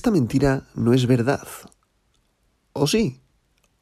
Esta 0.00 0.10
mentira 0.10 0.66
no 0.74 0.94
es 0.94 1.06
verdad. 1.06 1.46
¿O 2.72 2.86
sí? 2.86 3.20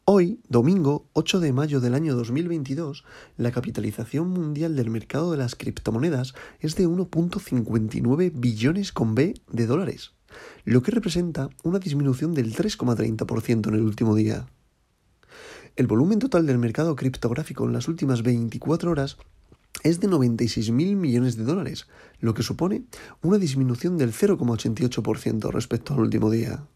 Hoy, 0.04 0.40
domingo 0.48 1.08
8 1.12 1.38
de 1.38 1.52
mayo 1.52 1.78
del 1.78 1.94
año 1.94 2.16
2022, 2.16 3.04
la 3.36 3.52
capitalización 3.52 4.28
mundial 4.30 4.74
del 4.74 4.90
mercado 4.90 5.30
de 5.30 5.36
las 5.36 5.54
criptomonedas 5.54 6.34
es 6.58 6.74
de 6.74 6.88
1.59 6.88 8.32
billones 8.34 8.90
con 8.90 9.14
B 9.14 9.34
de 9.48 9.66
dólares, 9.66 10.10
lo 10.64 10.82
que 10.82 10.90
representa 10.90 11.50
una 11.62 11.78
disminución 11.78 12.34
del 12.34 12.52
3,30% 12.52 13.68
en 13.68 13.74
el 13.74 13.82
último 13.82 14.16
día. 14.16 14.48
El 15.76 15.86
volumen 15.86 16.18
total 16.18 16.46
del 16.46 16.58
mercado 16.58 16.96
criptográfico 16.96 17.64
en 17.64 17.74
las 17.74 17.86
últimas 17.86 18.24
24 18.24 18.90
horas 18.90 19.18
es 19.82 20.00
de 20.00 20.08
96.000 20.08 20.96
millones 20.96 21.36
de 21.36 21.44
dólares, 21.44 21.86
lo 22.20 22.34
que 22.34 22.42
supone 22.42 22.84
una 23.22 23.38
disminución 23.38 23.96
del 23.96 24.12
0,88% 24.12 25.50
respecto 25.50 25.94
al 25.94 26.00
último 26.00 26.30
día. 26.30 26.66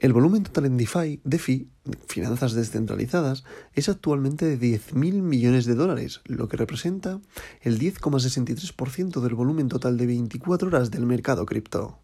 El 0.00 0.12
volumen 0.12 0.42
total 0.42 0.66
en 0.66 0.76
DeFi, 0.76 1.20
DeFi, 1.24 1.68
finanzas 2.08 2.52
descentralizadas, 2.52 3.44
es 3.74 3.88
actualmente 3.88 4.44
de 4.44 4.58
10.000 4.58 5.22
millones 5.22 5.66
de 5.66 5.74
dólares, 5.74 6.20
lo 6.24 6.48
que 6.48 6.56
representa 6.56 7.20
el 7.60 7.78
10,63% 7.78 9.20
del 9.20 9.34
volumen 9.34 9.68
total 9.68 9.96
de 9.96 10.06
24 10.06 10.68
horas 10.68 10.90
del 10.90 11.06
mercado 11.06 11.46
cripto. 11.46 12.00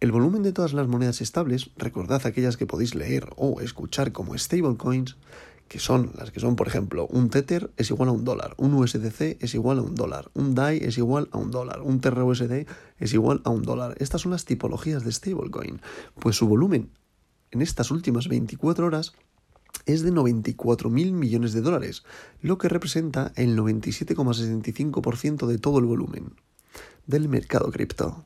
El 0.00 0.12
volumen 0.12 0.42
de 0.42 0.52
todas 0.52 0.72
las 0.72 0.86
monedas 0.86 1.20
estables, 1.20 1.70
recordad 1.76 2.26
aquellas 2.26 2.56
que 2.56 2.66
podéis 2.66 2.94
leer 2.94 3.28
o 3.36 3.60
escuchar 3.60 4.12
como 4.12 4.36
stablecoins, 4.38 5.16
que 5.68 5.78
son 5.78 6.12
las 6.16 6.30
que 6.30 6.40
son, 6.40 6.56
por 6.56 6.68
ejemplo, 6.68 7.06
un 7.06 7.30
Tether 7.30 7.70
es 7.76 7.90
igual 7.90 8.08
a 8.08 8.12
un 8.12 8.24
dólar, 8.24 8.54
un 8.58 8.74
USDC 8.74 9.42
es 9.42 9.54
igual 9.54 9.78
a 9.78 9.82
un 9.82 9.94
dólar, 9.94 10.30
un 10.34 10.54
DAI 10.54 10.78
es 10.78 10.98
igual 10.98 11.28
a 11.32 11.38
un 11.38 11.50
dólar, 11.50 11.82
un 11.82 12.00
TerraUSD 12.00 12.66
es 12.98 13.12
igual 13.12 13.40
a 13.44 13.50
un 13.50 13.62
dólar. 13.62 13.96
Estas 13.98 14.22
son 14.22 14.32
las 14.32 14.44
tipologías 14.44 15.04
de 15.04 15.12
stablecoin. 15.12 15.80
Pues 16.20 16.36
su 16.36 16.46
volumen 16.46 16.90
en 17.50 17.62
estas 17.62 17.90
últimas 17.90 18.28
24 18.28 18.86
horas 18.86 19.14
es 19.86 20.02
de 20.02 20.12
94.000 20.12 21.12
millones 21.12 21.52
de 21.52 21.60
dólares, 21.60 22.04
lo 22.40 22.58
que 22.58 22.68
representa 22.68 23.32
el 23.36 23.56
97,65% 23.58 25.46
de 25.46 25.58
todo 25.58 25.78
el 25.78 25.84
volumen 25.84 26.34
del 27.06 27.28
mercado 27.28 27.70
cripto. 27.70 28.24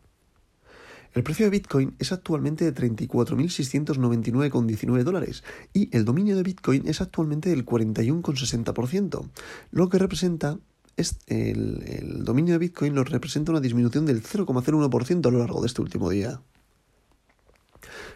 El 1.14 1.23
precio 1.23 1.47
de 1.47 1.51
Bitcoin 1.51 1.95
es 1.98 2.12
actualmente 2.12 2.64
de 2.64 2.75
34.699,19 2.75 5.03
dólares 5.03 5.42
y 5.73 5.89
el 5.97 6.05
dominio 6.05 6.37
de 6.37 6.42
Bitcoin 6.42 6.87
es 6.87 7.01
actualmente 7.01 7.48
del 7.51 7.64
41,60%, 7.64 9.31
lo 9.70 9.89
que 9.89 9.98
representa 9.98 10.59
es 10.97 11.19
el, 11.27 11.83
el, 11.86 12.25
dominio 12.25 12.55
de 12.55 12.59
Bitcoin 12.59 12.95
lo 12.95 13.05
representa 13.05 13.53
una 13.53 13.61
disminución 13.61 14.05
del 14.05 14.23
0,01% 14.23 15.27
a 15.27 15.31
lo 15.31 15.39
largo 15.39 15.61
de 15.61 15.69
este 15.69 15.81
último 15.81 16.11
día. 16.11 16.42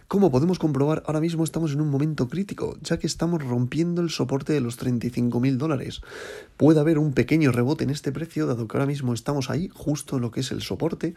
Como 0.08 0.30
podemos 0.30 0.58
comprobar, 0.58 1.02
ahora 1.06 1.20
mismo 1.20 1.42
estamos 1.42 1.72
en 1.72 1.80
un 1.80 1.88
momento 1.88 2.28
crítico, 2.28 2.76
ya 2.82 2.98
que 2.98 3.06
estamos 3.06 3.42
rompiendo 3.42 4.02
el 4.02 4.10
soporte 4.10 4.52
de 4.52 4.60
los 4.60 4.78
35.000 4.78 5.56
dólares. 5.56 6.02
Puede 6.58 6.80
haber 6.80 6.98
un 6.98 7.14
pequeño 7.14 7.50
rebote 7.50 7.84
en 7.84 7.90
este 7.90 8.12
precio, 8.12 8.46
dado 8.46 8.68
que 8.68 8.76
ahora 8.76 8.86
mismo 8.86 9.14
estamos 9.14 9.48
ahí, 9.48 9.70
justo 9.72 10.16
en 10.16 10.22
lo 10.22 10.30
que 10.30 10.40
es 10.40 10.52
el 10.52 10.60
soporte, 10.60 11.14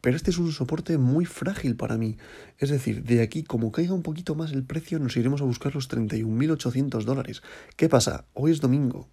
pero 0.00 0.16
este 0.16 0.30
es 0.30 0.38
un 0.38 0.52
soporte 0.52 0.98
muy 0.98 1.24
frágil 1.24 1.76
para 1.76 1.96
mí. 1.96 2.16
Es 2.58 2.70
decir, 2.70 3.02
de 3.04 3.22
aquí, 3.22 3.42
como 3.42 3.72
caiga 3.72 3.94
un 3.94 4.02
poquito 4.02 4.34
más 4.34 4.52
el 4.52 4.64
precio, 4.64 4.98
nos 4.98 5.16
iremos 5.16 5.40
a 5.40 5.44
buscar 5.44 5.74
los 5.74 5.88
31.800 5.90 7.04
dólares. 7.04 7.42
¿Qué 7.76 7.88
pasa? 7.88 8.24
Hoy 8.34 8.52
es 8.52 8.60
domingo 8.60 9.08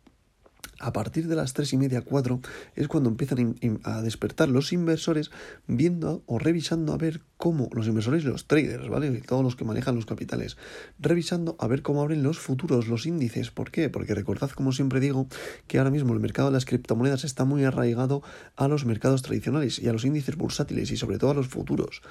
a 0.79 0.93
partir 0.93 1.27
de 1.27 1.35
las 1.35 1.53
tres 1.53 1.73
y 1.73 1.77
media, 1.77 2.01
4 2.01 2.41
es 2.75 2.87
cuando 2.87 3.09
empiezan 3.09 3.55
a 3.83 4.01
despertar 4.01 4.49
los 4.49 4.73
inversores 4.73 5.31
viendo 5.67 6.23
o 6.25 6.39
revisando 6.39 6.93
a 6.93 6.97
ver 6.97 7.21
cómo, 7.37 7.69
los 7.73 7.87
inversores 7.87 8.23
y 8.23 8.27
los 8.27 8.47
traders, 8.47 8.87
¿vale? 8.89 9.11
todos 9.21 9.43
los 9.43 9.55
que 9.55 9.65
manejan 9.65 9.95
los 9.95 10.05
capitales, 10.05 10.57
revisando 10.99 11.55
a 11.59 11.67
ver 11.67 11.81
cómo 11.81 12.01
abren 12.01 12.23
los 12.23 12.39
futuros, 12.39 12.87
los 12.87 13.05
índices. 13.05 13.51
¿Por 13.51 13.71
qué? 13.71 13.89
Porque 13.89 14.15
recordad, 14.15 14.49
como 14.51 14.71
siempre 14.71 14.99
digo, 14.99 15.27
que 15.67 15.77
ahora 15.77 15.91
mismo 15.91 16.13
el 16.13 16.19
mercado 16.19 16.49
de 16.49 16.53
las 16.53 16.65
criptomonedas 16.65 17.23
está 17.23 17.45
muy 17.45 17.63
arraigado 17.63 18.23
a 18.55 18.67
los 18.67 18.85
mercados 18.85 19.21
tradicionales 19.21 19.79
y 19.79 19.87
a 19.87 19.93
los 19.93 20.05
índices 20.05 20.35
bursátiles 20.35 20.91
y 20.91 20.97
sobre 20.97 21.17
todo 21.17 21.31
a 21.31 21.35
los 21.35 21.47
futuros. 21.47 22.01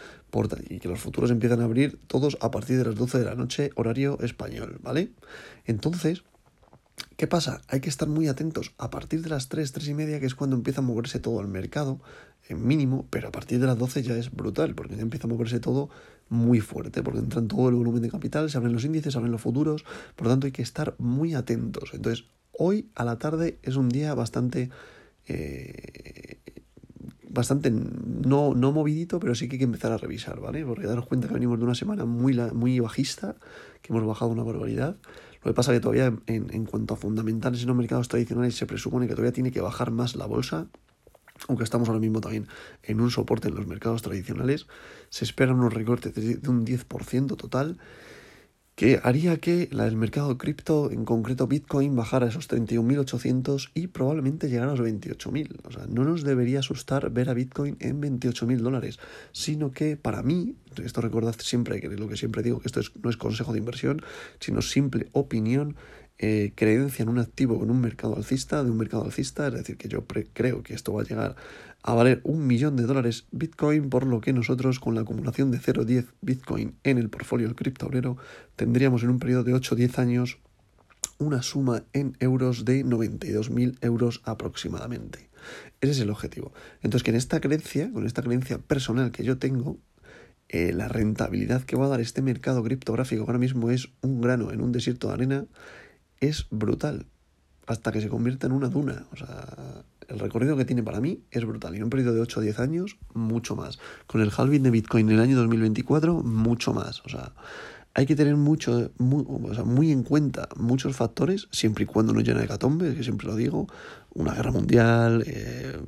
y 0.69 0.78
que 0.78 0.88
los 0.88 1.00
futuros 1.00 1.31
empiezan 1.31 1.61
a 1.61 1.65
abrir 1.65 1.99
todos 2.06 2.37
a 2.41 2.50
partir 2.50 2.78
de 2.78 2.84
las 2.84 2.94
12 2.94 3.19
de 3.19 3.25
la 3.25 3.34
noche, 3.34 3.71
horario 3.77 4.19
español, 4.21 4.78
¿vale? 4.83 5.12
Entonces, 5.65 6.25
¿Qué 7.16 7.26
pasa? 7.28 7.60
Hay 7.69 7.80
que 7.80 7.88
estar 7.88 8.08
muy 8.08 8.26
atentos 8.26 8.75
a 8.76 8.91
partir 8.91 9.22
de 9.22 9.28
las 9.28 9.48
3, 9.48 9.70
3 9.70 9.88
y 9.88 9.94
media, 9.94 10.20
que 10.20 10.26
es 10.26 10.34
cuando 10.34 10.56
empieza 10.56 10.80
a 10.80 10.84
moverse 10.84 11.20
todo 11.20 11.41
el 11.41 11.48
mercado, 11.48 12.00
en 12.48 12.66
mínimo, 12.66 13.06
pero 13.10 13.28
a 13.28 13.32
partir 13.32 13.60
de 13.60 13.66
las 13.66 13.78
12 13.78 14.02
ya 14.02 14.16
es 14.16 14.30
brutal, 14.30 14.75
porque 14.75 14.97
ya 14.97 15.02
empieza 15.02 15.26
a 15.26 15.30
moverse 15.30 15.60
todo 15.60 15.91
muy 16.28 16.60
fuerte, 16.60 17.02
porque 17.02 17.20
entran 17.20 17.48
todo 17.48 17.69
el 17.69 17.76
volumen 17.76 18.02
de 18.02 18.10
capital, 18.10 18.50
se 18.50 18.56
abren 18.56 18.72
los 18.72 18.84
índices, 18.84 19.12
se 19.12 19.19
abren 19.19 19.32
los 19.32 19.41
futuros, 19.41 19.84
por 20.16 20.26
lo 20.26 20.32
tanto 20.32 20.47
hay 20.47 20.52
que 20.52 20.62
estar 20.62 20.94
muy 20.98 21.34
atentos. 21.34 21.91
Entonces, 21.94 22.26
hoy 22.52 22.91
a 22.94 23.04
la 23.04 23.19
tarde 23.19 23.58
es 23.62 23.76
un 23.76 23.88
día 23.88 24.14
bastante... 24.14 24.70
Eh, 25.26 26.38
bastante 27.34 27.70
no, 27.70 28.54
no 28.54 28.72
movidito, 28.72 29.19
pero 29.19 29.34
sí 29.34 29.48
que 29.48 29.56
hay 29.56 29.58
que 29.58 29.64
empezar 29.64 29.91
a 29.91 29.98
revisar, 29.98 30.38
¿vale? 30.38 30.64
Porque 30.64 30.86
daros 30.86 31.06
cuenta 31.06 31.26
que 31.26 31.34
venimos 31.34 31.58
de 31.58 31.64
una 31.64 31.75
semana 31.75 32.04
muy, 32.04 32.38
muy 32.52 32.78
bajista, 32.78 33.36
que 33.82 33.92
hemos 33.92 34.06
bajado 34.06 34.31
una 34.31 34.44
barbaridad. 34.44 34.96
Lo 35.44 35.53
que 35.53 35.55
pasa 35.55 35.72
es 35.72 35.77
que 35.77 35.82
todavía 35.82 36.06
en, 36.27 36.47
en 36.53 36.65
cuanto 36.65 36.94
a 36.94 36.97
fundamentales 36.97 37.62
en 37.62 37.69
los 37.69 37.77
mercados 37.77 38.09
tradicionales 38.09 38.56
se 38.56 38.66
presupone 38.66 39.06
que 39.06 39.12
todavía 39.12 39.32
tiene 39.32 39.53
que 39.53 39.60
bajar 39.60 39.91
más 39.91 40.16
la 40.16 40.27
bolsa, 40.27 40.69
aunque 41.49 41.65
estamos 41.65 41.88
ahora 41.88 42.00
mismo 42.00 42.21
también 42.21 42.47
en 42.82 43.00
un 43.00 43.10
soporte 43.10 43.49
en 43.49 43.55
los 43.55 43.66
mercados 43.66 44.03
tradicionales, 44.03 44.66
se 45.10 45.25
esperan 45.25 45.56
unos 45.56 45.75
recortes 45.75 46.15
de 46.15 46.49
un 46.49 46.65
10% 46.65 47.37
total 47.37 47.78
que 48.75 49.01
haría 49.05 49.37
que 49.37 49.69
el 49.71 49.97
mercado 49.97 50.37
cripto, 50.37 50.91
en 50.91 51.05
concreto 51.05 51.47
Bitcoin, 51.47 51.95
bajara 51.95 52.27
a 52.27 52.29
esos 52.31 52.49
31.800 52.49 53.71
y 53.73 53.87
probablemente 53.87 54.49
llegara 54.49 54.73
a 54.73 54.77
los 54.77 54.85
28.000. 54.85 55.61
O 55.65 55.71
sea, 55.71 55.87
no 55.89 56.03
nos 56.03 56.25
debería 56.25 56.59
asustar 56.59 57.11
ver 57.11 57.31
a 57.31 57.35
Bitcoin 57.35 57.77
en 57.79 58.03
28.000 58.03 58.59
dólares, 58.59 58.99
sino 59.31 59.71
que 59.71 59.97
para 59.97 60.23
mí, 60.23 60.57
esto 60.83 61.01
recordad 61.01 61.37
siempre, 61.39 61.81
que 61.81 61.87
es 61.87 62.01
lo 62.01 62.09
que 62.09 62.17
siempre 62.17 62.43
digo, 62.43 62.59
que 62.59 62.67
esto 62.67 62.81
no 63.01 63.11
es 63.11 63.17
consejo 63.17 63.53
de 63.53 63.61
inversión, 63.61 64.03
sino 64.41 64.61
simple 64.61 65.09
opinión, 65.12 65.77
eh, 66.19 66.52
creencia 66.54 67.02
en 67.02 67.08
un 67.08 67.19
activo 67.19 67.58
con 67.58 67.70
un 67.70 67.80
mercado 67.80 68.16
alcista, 68.16 68.62
de 68.62 68.70
un 68.70 68.76
mercado 68.76 69.04
alcista, 69.04 69.48
es 69.48 69.54
decir, 69.54 69.76
que 69.76 69.88
yo 69.88 70.04
creo 70.32 70.62
que 70.62 70.75
esto 70.75 70.92
va 70.92 71.02
a 71.02 71.04
llegar 71.04 71.36
a 71.82 71.94
valer 71.94 72.20
un 72.25 72.47
millón 72.47 72.76
de 72.76 72.84
dólares 72.84 73.26
Bitcoin, 73.30 73.91
por 73.91 74.06
lo 74.06 74.20
que 74.20 74.32
nosotros 74.32 74.80
con 74.80 74.94
la 74.94 75.02
acumulación 75.02 75.50
de 75.50 75.58
0,10 75.58 76.06
Bitcoin 76.22 76.76
en 76.82 76.98
el 76.98 77.10
portfolio 77.10 77.47
del 77.47 77.56
criptobrero 77.56 78.16
tendríamos 78.56 79.02
en 79.02 79.10
un 79.10 79.19
periodo 79.19 79.44
de 79.44 79.54
8-10 79.54 79.98
años 79.98 80.38
una 81.19 81.42
suma 81.42 81.84
en 81.92 82.16
euros 82.20 82.64
de 82.64 82.84
92.000 82.84 83.78
euros 83.82 84.22
aproximadamente. 84.25 85.31
Ese 85.81 85.92
es 85.92 86.00
el 86.00 86.10
objetivo. 86.10 86.52
Entonces, 86.82 87.02
que 87.02 87.10
en 87.10 87.16
esta 87.16 87.41
creencia, 87.41 87.92
con 87.92 88.06
esta 88.06 88.22
creencia 88.22 88.58
personal 88.58 89.12
que 89.12 89.22
yo 89.22 89.38
tengo, 89.38 89.78
eh, 90.48 90.72
la 90.72 90.88
rentabilidad 90.88 91.62
que 91.62 91.76
va 91.76 91.86
a 91.86 91.88
dar 91.88 92.00
este 92.00 92.22
mercado 92.22 92.62
criptográfico 92.62 93.22
ahora 93.22 93.38
mismo 93.38 93.70
es 93.70 93.91
un 94.02 94.20
grano 94.20 94.52
en 94.52 94.60
un 94.60 94.72
desierto 94.72 95.08
de 95.08 95.14
arena 95.14 95.46
es 96.25 96.47
brutal. 96.51 97.07
Hasta 97.67 97.93
que 97.93 98.01
se 98.01 98.09
convierta 98.09 98.47
en 98.47 98.53
una 98.53 98.69
duna. 98.69 99.07
O 99.12 99.17
sea, 99.17 99.85
el 100.09 100.19
recorrido 100.19 100.57
que 100.57 100.65
tiene 100.65 100.83
para 100.83 101.01
mí 101.01 101.23
es 101.31 101.45
brutal. 101.45 101.75
Y 101.75 101.79
en 101.79 101.85
un 101.85 101.91
periodo 101.91 102.15
de 102.15 102.21
8 102.21 102.41
o 102.41 102.43
10 102.43 102.59
años, 102.59 102.97
mucho 103.15 103.57
más. 103.57 103.79
Con 104.07 104.21
el 104.21 104.31
halving 104.37 104.62
de 104.62 104.71
Bitcoin 104.71 105.09
en 105.09 105.15
el 105.15 105.21
año 105.21 105.37
2024, 105.37 106.23
mucho 106.23 106.75
más. 106.75 107.01
O 107.07 107.09
sea, 107.09 107.33
hay 107.95 108.07
que 108.07 108.17
tener 108.17 108.37
mucho, 108.37 108.91
muy, 108.99 109.25
o 109.27 109.55
sea, 109.55 109.65
muy 109.65 109.93
en 109.93 110.03
cuenta 110.03 110.49
muchos 110.57 110.97
factores, 110.97 111.49
siempre 111.53 111.85
y 111.85 111.87
cuando 111.87 112.12
no 112.12 112.21
llena 112.21 112.41
de 112.41 112.49
catombe, 112.49 112.95
que 112.95 113.03
siempre 113.03 113.29
lo 113.29 113.37
digo. 113.37 113.69
Una 114.12 114.35
guerra 114.35 114.51
mundial, 114.51 115.25
eh, 115.27 115.79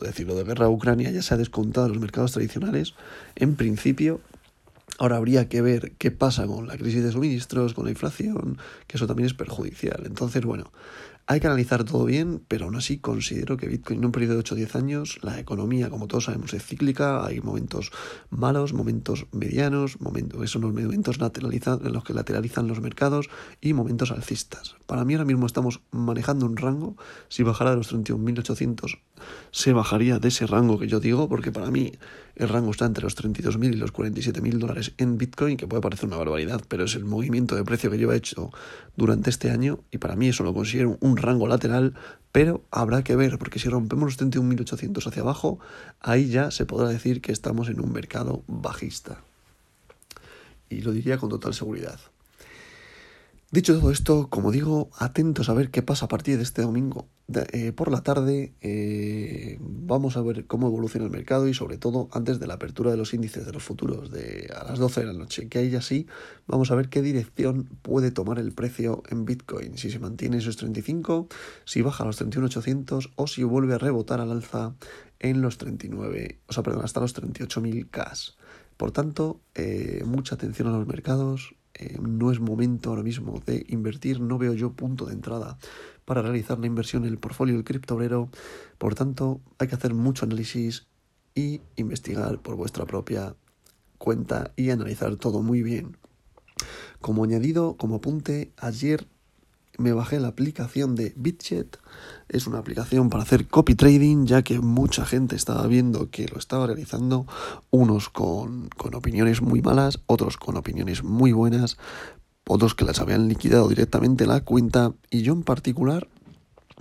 decir, 0.00 0.26
lo 0.26 0.34
de 0.34 0.44
guerra 0.44 0.66
a 0.66 0.70
Ucrania 0.70 1.10
ya 1.10 1.22
se 1.22 1.34
ha 1.34 1.36
descontado 1.36 1.88
los 1.88 1.98
mercados 1.98 2.32
tradicionales. 2.32 2.94
En 3.34 3.56
principio, 3.56 4.20
Ahora 4.98 5.16
habría 5.16 5.48
que 5.48 5.60
ver 5.60 5.92
qué 5.98 6.10
pasa 6.10 6.46
con 6.46 6.68
la 6.68 6.76
crisis 6.76 7.02
de 7.02 7.10
suministros, 7.10 7.74
con 7.74 7.84
la 7.84 7.90
inflación, 7.90 8.58
que 8.86 8.96
eso 8.96 9.06
también 9.06 9.26
es 9.26 9.34
perjudicial. 9.34 10.02
Entonces, 10.06 10.44
bueno, 10.44 10.72
hay 11.26 11.40
que 11.40 11.46
analizar 11.46 11.84
todo 11.84 12.04
bien, 12.04 12.42
pero 12.48 12.66
aún 12.66 12.76
así 12.76 12.98
considero 12.98 13.56
que 13.56 13.66
Bitcoin 13.66 14.00
en 14.00 14.04
un 14.06 14.12
periodo 14.12 14.34
de 14.34 14.40
8 14.40 14.54
o 14.54 14.58
10 14.58 14.76
años, 14.76 15.18
la 15.22 15.40
economía, 15.40 15.88
como 15.88 16.06
todos 16.06 16.24
sabemos, 16.24 16.52
es 16.52 16.62
cíclica, 16.62 17.24
hay 17.24 17.40
momentos 17.40 17.92
malos, 18.28 18.74
momentos 18.74 19.26
medianos, 19.32 20.00
momentos, 20.00 20.50
son 20.50 20.62
los 20.62 20.74
momentos 20.74 21.16
en 21.16 21.92
los 21.92 22.04
que 22.04 22.12
lateralizan 22.12 22.68
los 22.68 22.80
mercados 22.80 23.30
y 23.62 23.72
momentos 23.72 24.10
alcistas. 24.10 24.76
Para 24.86 25.04
mí 25.04 25.14
ahora 25.14 25.24
mismo 25.24 25.46
estamos 25.46 25.80
manejando 25.92 26.44
un 26.44 26.56
rango, 26.56 26.96
si 27.28 27.42
bajara 27.42 27.70
de 27.70 27.76
los 27.76 27.92
31.800 27.92 28.98
se 29.50 29.72
bajaría 29.72 30.18
de 30.18 30.28
ese 30.28 30.46
rango 30.46 30.78
que 30.78 30.88
yo 30.88 31.00
digo, 31.00 31.28
porque 31.28 31.52
para 31.52 31.70
mí 31.70 31.92
el 32.36 32.48
rango 32.48 32.72
está 32.72 32.84
entre 32.84 33.04
los 33.04 33.16
32.000 33.16 33.74
y 33.74 33.76
los 33.76 33.92
47.000 33.92 34.58
dólares 34.58 34.92
en 34.98 35.16
Bitcoin, 35.16 35.56
que 35.56 35.66
puede 35.66 35.80
parecer 35.80 36.06
una 36.06 36.16
barbaridad, 36.16 36.62
pero 36.68 36.84
es 36.84 36.94
el 36.96 37.04
movimiento 37.04 37.54
de 37.54 37.64
precio 37.64 37.90
que 37.90 37.98
yo 37.98 38.12
he 38.12 38.16
hecho 38.16 38.50
durante 38.96 39.30
este 39.30 39.50
año 39.50 39.80
y 39.90 39.98
para 39.98 40.16
mí 40.16 40.28
eso 40.28 40.44
lo 40.44 40.52
considero 40.52 40.98
un 41.00 41.13
un 41.14 41.22
rango 41.22 41.46
lateral, 41.46 41.94
pero 42.32 42.62
habrá 42.70 43.04
que 43.04 43.14
ver, 43.16 43.38
porque 43.38 43.58
si 43.58 43.68
rompemos 43.68 44.04
los 44.04 44.18
31.800 44.18 45.06
hacia 45.06 45.22
abajo, 45.22 45.60
ahí 46.00 46.28
ya 46.28 46.50
se 46.50 46.66
podrá 46.66 46.88
decir 46.88 47.20
que 47.20 47.32
estamos 47.32 47.68
en 47.68 47.80
un 47.80 47.92
mercado 47.92 48.42
bajista. 48.48 49.20
Y 50.68 50.80
lo 50.80 50.92
diría 50.92 51.18
con 51.18 51.30
total 51.30 51.54
seguridad. 51.54 52.00
Dicho 53.54 53.78
todo 53.78 53.92
esto, 53.92 54.26
como 54.30 54.50
digo, 54.50 54.90
atentos 54.98 55.48
a 55.48 55.54
ver 55.54 55.70
qué 55.70 55.80
pasa 55.80 56.06
a 56.06 56.08
partir 56.08 56.38
de 56.38 56.42
este 56.42 56.62
domingo 56.62 57.06
eh, 57.52 57.70
por 57.70 57.88
la 57.88 58.02
tarde. 58.02 58.52
Eh, 58.60 59.58
vamos 59.60 60.16
a 60.16 60.22
ver 60.22 60.48
cómo 60.48 60.66
evoluciona 60.66 61.06
el 61.06 61.12
mercado 61.12 61.46
y 61.46 61.54
sobre 61.54 61.78
todo 61.78 62.08
antes 62.10 62.40
de 62.40 62.48
la 62.48 62.54
apertura 62.54 62.90
de 62.90 62.96
los 62.96 63.14
índices 63.14 63.46
de 63.46 63.52
los 63.52 63.62
futuros 63.62 64.10
de 64.10 64.52
a 64.52 64.64
las 64.64 64.80
12 64.80 65.02
de 65.02 65.06
la 65.06 65.12
noche, 65.12 65.48
que 65.48 65.60
ahí 65.60 65.70
ya 65.70 65.82
sí 65.82 66.08
vamos 66.48 66.72
a 66.72 66.74
ver 66.74 66.88
qué 66.88 67.00
dirección 67.00 67.68
puede 67.82 68.10
tomar 68.10 68.40
el 68.40 68.50
precio 68.50 69.04
en 69.08 69.24
Bitcoin, 69.24 69.78
si 69.78 69.88
se 69.88 70.00
mantiene 70.00 70.38
esos 70.38 70.56
35, 70.56 71.28
si 71.64 71.80
baja 71.80 72.02
a 72.02 72.08
los 72.08 72.20
31.800 72.20 73.12
o 73.14 73.26
si 73.28 73.44
vuelve 73.44 73.74
a 73.74 73.78
rebotar 73.78 74.20
al 74.20 74.32
alza 74.32 74.74
en 75.20 75.42
los 75.42 75.58
39, 75.58 76.40
o 76.48 76.52
sea, 76.52 76.64
perdón, 76.64 76.84
hasta 76.84 76.98
los 76.98 77.14
38.000 77.14 77.88
K. 77.88 78.14
Por 78.76 78.90
tanto, 78.90 79.40
eh, 79.54 80.02
mucha 80.04 80.34
atención 80.34 80.66
a 80.66 80.72
los 80.72 80.88
mercados, 80.88 81.54
eh, 81.74 81.98
no 82.00 82.30
es 82.30 82.40
momento 82.40 82.90
ahora 82.90 83.02
mismo 83.02 83.40
de 83.44 83.64
invertir, 83.68 84.20
no 84.20 84.38
veo 84.38 84.54
yo 84.54 84.72
punto 84.72 85.06
de 85.06 85.14
entrada 85.14 85.58
para 86.04 86.22
realizar 86.22 86.58
la 86.58 86.66
inversión 86.66 87.04
en 87.04 87.10
el 87.10 87.18
portfolio 87.18 87.54
del 87.54 87.64
criptobrero, 87.64 88.30
por 88.78 88.94
tanto 88.94 89.40
hay 89.58 89.68
que 89.68 89.74
hacer 89.74 89.94
mucho 89.94 90.24
análisis 90.24 90.86
y 91.34 91.60
investigar 91.76 92.40
por 92.40 92.56
vuestra 92.56 92.86
propia 92.86 93.34
cuenta 93.98 94.52
y 94.56 94.70
analizar 94.70 95.16
todo 95.16 95.42
muy 95.42 95.62
bien. 95.62 95.96
Como 97.00 97.24
añadido, 97.24 97.76
como 97.76 97.96
apunte, 97.96 98.52
ayer 98.56 99.06
me 99.78 99.92
bajé 99.92 100.20
la 100.20 100.28
aplicación 100.28 100.94
de 100.94 101.12
BitChet. 101.16 101.78
Es 102.28 102.46
una 102.46 102.58
aplicación 102.58 103.10
para 103.10 103.22
hacer 103.22 103.46
copy 103.46 103.74
trading, 103.74 104.26
ya 104.26 104.42
que 104.42 104.60
mucha 104.60 105.04
gente 105.04 105.36
estaba 105.36 105.66
viendo 105.66 106.10
que 106.10 106.28
lo 106.28 106.38
estaba 106.38 106.66
realizando, 106.66 107.26
unos 107.70 108.08
con, 108.08 108.68
con 108.76 108.94
opiniones 108.94 109.42
muy 109.42 109.62
malas, 109.62 110.00
otros 110.06 110.36
con 110.36 110.56
opiniones 110.56 111.02
muy 111.02 111.32
buenas, 111.32 111.76
otros 112.46 112.74
que 112.74 112.84
las 112.84 113.00
habían 113.00 113.28
liquidado 113.28 113.68
directamente 113.68 114.26
la 114.26 114.40
cuenta, 114.40 114.92
y 115.10 115.22
yo 115.22 115.32
en 115.32 115.42
particular 115.42 116.08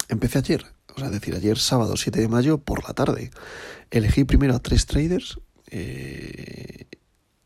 empecé 0.09 0.39
ayer, 0.39 0.65
o 0.95 0.99
sea, 0.99 1.09
decir, 1.09 1.35
ayer 1.35 1.57
sábado 1.57 1.95
7 1.97 2.19
de 2.19 2.27
mayo 2.27 2.57
por 2.57 2.83
la 2.83 2.93
tarde. 2.93 3.31
Elegí 3.91 4.23
primero 4.23 4.55
a 4.55 4.59
tres 4.59 4.85
traders, 4.85 5.39
eh, 5.67 6.87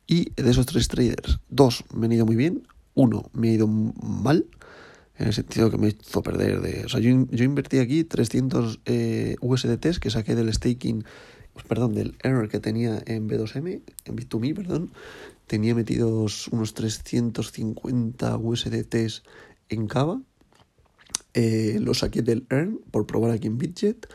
y 0.07 0.31
de 0.41 0.49
esos 0.49 0.65
tres 0.65 0.87
traders, 0.87 1.39
dos 1.49 1.83
me 1.93 2.05
han 2.05 2.13
ido 2.13 2.25
muy 2.25 2.35
bien, 2.35 2.67
uno 2.93 3.29
me 3.33 3.49
ha 3.49 3.53
ido 3.53 3.67
mal, 3.67 4.45
en 5.17 5.27
el 5.27 5.33
sentido 5.33 5.71
que 5.71 5.77
me 5.77 5.89
hizo 5.89 6.21
perder 6.21 6.61
de... 6.61 6.85
O 6.85 6.89
sea, 6.89 6.99
yo, 6.99 7.25
yo 7.29 7.43
invertí 7.43 7.79
aquí 7.79 8.03
300 8.03 8.81
eh, 8.85 9.35
USDTs 9.41 9.99
que 9.99 10.11
saqué 10.11 10.35
del 10.35 10.53
staking, 10.53 11.03
pues, 11.53 11.65
perdón, 11.65 11.93
del 11.93 12.15
error 12.21 12.49
que 12.49 12.59
tenía 12.59 13.01
en 13.05 13.27
B2M, 13.27 13.81
en 14.05 14.15
Bit2Me, 14.15 14.55
perdón, 14.55 14.91
tenía 15.47 15.73
metidos 15.73 16.47
unos 16.49 16.73
350 16.75 18.37
USDTs 18.37 19.23
en 19.69 19.87
Cava, 19.87 20.21
eh, 21.33 21.79
los 21.81 21.99
saqué 21.99 22.21
del 22.21 22.45
Earn 22.49 22.79
por 22.91 23.07
probar 23.07 23.31
aquí 23.31 23.47
en 23.47 23.57
Bitjet, 23.57 24.07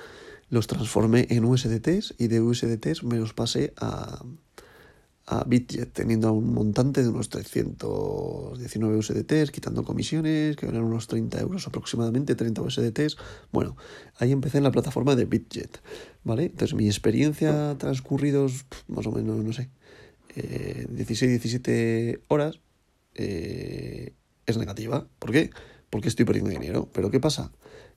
los 0.51 0.67
transformé 0.67 1.27
en 1.31 1.45
USDTs 1.45 2.15
y 2.19 2.29
de 2.29 2.41
USDTs 2.41 3.05
me 3.05 3.17
los 3.17 3.33
pasé 3.33 3.73
a, 3.77 4.23
a 5.33 5.45
Bitjet 5.45 5.93
teniendo 5.93 6.33
un 6.33 6.53
montante 6.53 7.03
de 7.03 7.09
unos 7.09 7.29
319 7.29 8.97
USDTs, 8.97 9.51
quitando 9.51 9.85
comisiones, 9.85 10.57
que 10.57 10.67
eran 10.67 10.85
unos 10.85 11.07
30 11.07 11.41
euros 11.41 11.67
aproximadamente, 11.67 12.35
30 12.35 12.63
USDTs. 12.63 13.17
Bueno, 13.51 13.77
ahí 14.19 14.33
empecé 14.33 14.59
en 14.59 14.65
la 14.65 14.73
plataforma 14.73 15.17
de 15.17 15.25
Bitjet, 15.25 15.81
¿vale? 16.25 16.45
Entonces 16.45 16.75
mi 16.75 16.87
experiencia 16.87 17.77
transcurridos 17.79 18.67
más 18.89 19.07
o 19.07 19.13
menos, 19.13 19.43
no 19.43 19.53
sé, 19.53 19.71
16, 20.35 21.23
eh, 21.23 21.39
17 21.39 22.21
horas 22.29 22.61
eh, 23.15 24.15
es 24.47 24.57
negativa. 24.59 25.07
¿Por 25.19 25.33
qué? 25.33 25.51
Porque 25.91 26.09
estoy 26.09 26.25
perdiendo 26.25 26.51
dinero. 26.51 26.89
Pero 26.93 27.11
¿qué 27.11 27.21
pasa? 27.21 27.53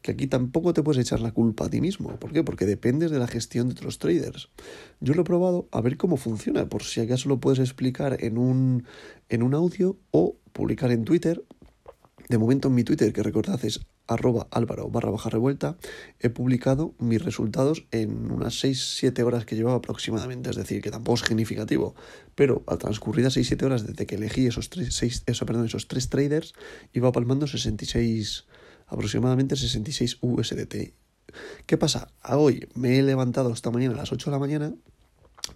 Que 0.06 0.12
aquí 0.12 0.28
tampoco 0.28 0.72
te 0.72 0.84
puedes 0.84 1.02
echar 1.02 1.19
la 1.19 1.31
culpa 1.31 1.66
a 1.66 1.69
ti 1.72 1.81
mismo. 1.81 2.19
¿Por 2.19 2.31
qué? 2.31 2.44
Porque 2.44 2.68
dependes 2.68 3.10
de 3.10 3.18
la 3.18 3.25
gestión 3.25 3.69
de 3.69 3.72
otros 3.72 3.98
traders. 3.98 4.50
Yo 5.00 5.16
lo 5.16 5.24
he 5.24 5.25
probado 5.25 5.68
a 5.72 5.81
ver 5.81 5.98
cómo 5.98 6.16
funciona, 6.16 6.69
por 6.69 6.84
si 6.84 7.02
acaso 7.02 7.28
lo 7.28 7.40
puedes 7.40 7.57
explicar 7.57 8.24
en 8.24 8.38
un, 8.38 8.86
en 9.30 9.42
un 9.42 9.56
audio 9.56 9.98
o 10.12 10.38
publicar 10.54 10.92
en 10.92 11.06
Twitter. 11.06 11.44
De 12.30 12.38
momento 12.38 12.68
en 12.68 12.75
mi 12.75 12.84
Twitter, 12.84 13.12
que 13.13 13.24
recordad 13.24 13.66
es 13.66 13.80
arroba 14.06 14.48
álvaro 14.52 14.90
barra 14.90 15.10
baja 15.10 15.31
revuelta, 15.31 15.75
he 16.19 16.30
publicado 16.30 16.94
mis 17.00 17.24
resultados 17.24 17.88
en 17.90 18.30
unas 18.30 18.63
6-7 18.63 19.24
horas 19.24 19.46
que 19.46 19.56
llevaba 19.56 19.78
aproximadamente, 19.78 20.52
es 20.52 20.56
decir, 20.56 20.84
que 20.84 20.92
tampoco 20.92 21.16
es 21.16 21.22
significativo, 21.22 21.96
pero 22.36 22.63
al 22.68 22.78
transcurridas 22.78 23.38
6-7 23.38 23.63
horas 23.63 23.88
desde 23.88 24.06
que 24.06 24.16
elegí 24.16 24.46
esos 24.46 24.69
tres, 24.69 24.94
seis, 24.94 25.24
eso, 25.25 25.48
perdón, 25.48 25.66
esos 25.66 25.88
tres 25.88 26.10
traders, 26.10 26.54
iba 26.94 27.12
palmando 27.12 27.48
66, 27.48 28.46
aproximadamente 28.87 29.55
66 29.55 30.17
USDT. 30.21 30.93
¿Qué 31.65 31.77
pasa? 31.77 32.07
Hoy 32.23 32.67
me 32.75 32.97
he 32.97 33.03
levantado 33.03 33.51
esta 33.51 33.71
mañana 33.71 33.95
a 33.95 33.97
las 33.97 34.11
8 34.11 34.29
de 34.29 34.35
la 34.35 34.39
mañana. 34.39 34.73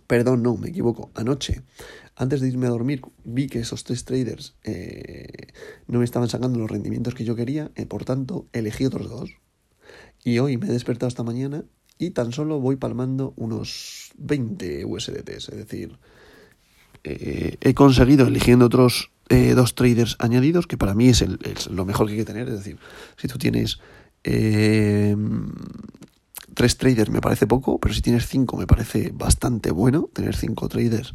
Perdón, 0.07 0.43
no, 0.43 0.57
me 0.57 0.69
equivoco. 0.69 1.09
Anoche, 1.15 1.61
antes 2.15 2.41
de 2.41 2.49
irme 2.49 2.67
a 2.67 2.71
dormir, 2.71 3.01
vi 3.23 3.47
que 3.47 3.59
esos 3.59 3.83
tres 3.83 4.05
traders 4.05 4.55
eh, 4.63 5.53
no 5.87 5.99
me 5.99 6.05
estaban 6.05 6.29
sacando 6.29 6.59
los 6.59 6.69
rendimientos 6.69 7.15
que 7.15 7.23
yo 7.23 7.35
quería, 7.35 7.71
eh, 7.75 7.85
por 7.85 8.05
tanto, 8.05 8.47
elegí 8.53 8.85
otros 8.85 9.09
dos. 9.09 9.31
Y 10.23 10.39
hoy 10.39 10.57
me 10.57 10.67
he 10.67 10.71
despertado 10.71 11.07
esta 11.07 11.23
mañana 11.23 11.63
y 11.97 12.11
tan 12.11 12.31
solo 12.33 12.59
voy 12.59 12.75
palmando 12.75 13.33
unos 13.35 14.11
20 14.17 14.85
USDTs. 14.85 15.49
Es 15.49 15.57
decir, 15.57 15.97
eh, 17.03 17.57
he 17.61 17.73
conseguido, 17.73 18.27
eligiendo 18.27 18.65
otros 18.65 19.11
eh, 19.29 19.53
dos 19.53 19.75
traders 19.75 20.15
añadidos, 20.19 20.67
que 20.67 20.77
para 20.77 20.93
mí 20.93 21.09
es, 21.09 21.21
el, 21.21 21.39
lo 21.69 21.85
mejor 21.85 22.07
que 22.07 22.13
hay 22.13 22.19
que 22.19 22.25
tener. 22.25 22.47
Es 22.49 22.55
decir, 22.55 22.77
si 23.17 23.27
tú 23.27 23.37
tienes 23.37 23.79
eh, 24.23 25.15
tres 26.53 26.77
traders 26.77 27.09
me 27.09 27.21
parece 27.21 27.47
poco, 27.47 27.79
pero 27.79 27.93
si 27.93 28.01
tienes 28.01 28.27
cinco 28.27 28.57
me 28.57 28.67
parece 28.67 29.11
bastante 29.13 29.71
bueno 29.71 30.09
tener 30.13 30.35
cinco 30.35 30.67
traders 30.67 31.13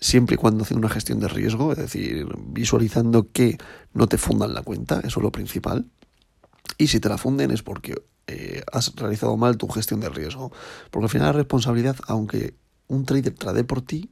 siempre 0.00 0.34
y 0.34 0.36
cuando 0.38 0.64
haciendo 0.64 0.86
una 0.86 0.94
gestión 0.94 1.20
de 1.20 1.28
riesgo, 1.28 1.72
es 1.72 1.78
decir, 1.78 2.26
visualizando 2.48 3.30
que 3.32 3.58
no 3.92 4.06
te 4.06 4.18
fundan 4.18 4.54
la 4.54 4.62
cuenta, 4.62 5.00
eso 5.00 5.20
es 5.20 5.22
lo 5.22 5.32
principal. 5.32 5.86
Y 6.78 6.88
si 6.88 7.00
te 7.00 7.08
la 7.08 7.18
funden 7.18 7.50
es 7.50 7.62
porque 7.62 7.94
eh, 8.26 8.62
has 8.72 8.94
realizado 8.96 9.36
mal 9.36 9.56
tu 9.56 9.68
gestión 9.68 10.00
de 10.00 10.08
riesgo. 10.08 10.52
Porque 10.90 11.04
al 11.04 11.10
final 11.10 11.28
la 11.28 11.32
responsabilidad, 11.32 11.96
aunque 12.06 12.54
un 12.88 13.04
trader 13.04 13.34
trade 13.34 13.64
por 13.64 13.82
ti, 13.82 14.08